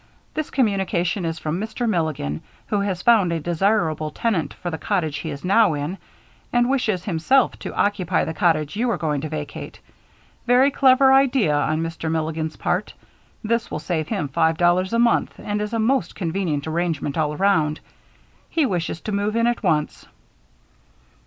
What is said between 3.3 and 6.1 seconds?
a desirable tenant for the cottage he is now in,